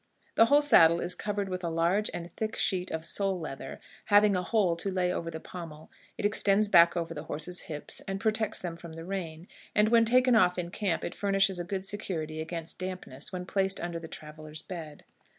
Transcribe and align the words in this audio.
The 0.33 0.45
whole 0.47 0.63
saddle 0.63 0.99
is 0.99 1.13
covered 1.13 1.47
with 1.47 1.63
a 1.63 1.69
large 1.69 2.09
and 2.11 2.35
thick 2.35 2.55
sheet 2.55 2.89
of 2.89 3.05
sole 3.05 3.39
leather, 3.39 3.79
having 4.05 4.35
a 4.35 4.41
hole 4.41 4.75
to 4.77 4.89
lay 4.89 5.13
over 5.13 5.29
the 5.29 5.39
pommel; 5.39 5.91
it 6.17 6.25
extends 6.25 6.67
back 6.67 6.97
over 6.97 7.13
the 7.13 7.25
horse's 7.25 7.61
hips, 7.69 8.01
and 8.07 8.19
protects 8.19 8.57
them 8.59 8.75
from 8.75 8.93
rain, 8.93 9.47
and 9.75 9.89
when 9.89 10.05
taken 10.05 10.35
off 10.35 10.57
in 10.57 10.71
camp 10.71 11.05
it 11.05 11.13
furnishes 11.13 11.59
a 11.59 11.63
good 11.63 11.85
security 11.85 12.41
against 12.41 12.79
dampness 12.79 13.31
when 13.31 13.45
placed 13.45 13.79
under 13.79 13.99
the 13.99 14.07
traveler's 14.07 14.63
bed. 14.63 15.03